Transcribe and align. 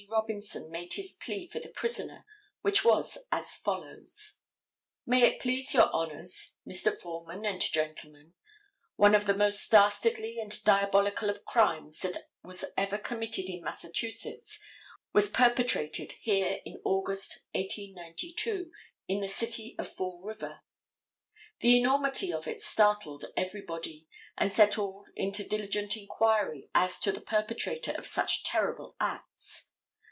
Robinson 0.09 0.69
made 0.71 0.93
his 0.95 1.13
plea 1.13 1.47
for 1.47 1.59
the 1.59 1.69
prisoner 1.69 2.25
which 2.61 2.83
was 2.83 3.19
as 3.31 3.55
follows: 3.55 4.39
May 5.05 5.21
it 5.21 5.39
Please 5.39 5.75
Your 5.75 5.91
Honors, 5.93 6.55
Mr. 6.67 6.97
Foreman 6.99 7.45
and 7.45 7.61
Gentlemen—One 7.61 9.13
of 9.13 9.25
the 9.25 9.35
most 9.35 9.69
dastardly 9.69 10.39
and 10.39 10.61
diabolical 10.63 11.29
of 11.29 11.45
crimes 11.45 11.99
that 11.99 12.17
was 12.43 12.65
ever 12.75 12.97
committed 12.97 13.45
in 13.45 13.61
Massachusetts 13.61 14.59
was 15.13 15.29
perpetrated 15.29 16.15
in 16.25 16.81
August, 16.83 17.45
1892, 17.53 18.71
in 19.07 19.21
the 19.21 19.29
city 19.29 19.75
of 19.77 19.87
Fall 19.93 20.19
River. 20.23 20.61
The 21.59 21.77
enormity 21.79 22.33
of 22.33 22.47
it 22.47 22.59
startled 22.59 23.25
everybody, 23.37 24.07
and 24.35 24.51
set 24.51 24.79
all 24.79 25.05
into 25.15 25.43
diligent 25.47 25.95
inquiry 25.95 26.69
as 26.73 26.99
to 27.01 27.11
the 27.11 27.21
perpetrator 27.21 27.91
of 27.91 28.07
such 28.07 28.43
terrible 28.43 28.95
acts. 28.99 29.67